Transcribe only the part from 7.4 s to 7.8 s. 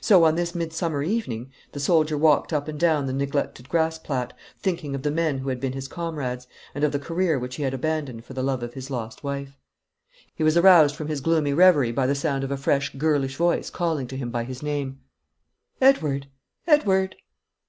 he had